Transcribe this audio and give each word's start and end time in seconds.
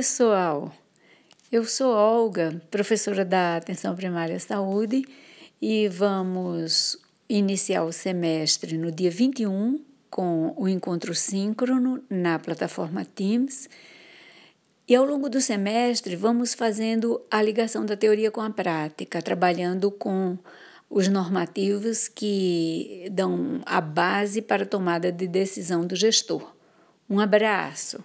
Pessoal, 0.00 0.72
eu 1.52 1.62
sou 1.62 1.92
Olga, 1.92 2.58
professora 2.70 3.22
da 3.22 3.58
Atenção 3.58 3.94
Primária 3.94 4.34
à 4.34 4.40
Saúde, 4.40 5.04
e 5.60 5.88
vamos 5.88 6.96
iniciar 7.28 7.84
o 7.84 7.92
semestre 7.92 8.78
no 8.78 8.90
dia 8.90 9.10
21 9.10 9.78
com 10.08 10.54
o 10.56 10.66
encontro 10.66 11.14
síncrono 11.14 12.02
na 12.08 12.38
plataforma 12.38 13.04
Teams. 13.04 13.68
E 14.88 14.94
ao 14.94 15.04
longo 15.04 15.28
do 15.28 15.38
semestre 15.38 16.16
vamos 16.16 16.54
fazendo 16.54 17.20
a 17.30 17.42
ligação 17.42 17.84
da 17.84 17.94
teoria 17.94 18.30
com 18.30 18.40
a 18.40 18.48
prática, 18.48 19.20
trabalhando 19.20 19.90
com 19.90 20.38
os 20.88 21.08
normativos 21.08 22.08
que 22.08 23.06
dão 23.12 23.60
a 23.66 23.82
base 23.82 24.40
para 24.40 24.62
a 24.62 24.66
tomada 24.66 25.12
de 25.12 25.28
decisão 25.28 25.86
do 25.86 25.94
gestor. 25.94 26.56
Um 27.06 27.20
abraço! 27.20 28.02